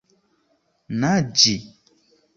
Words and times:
naĝi 1.03 1.55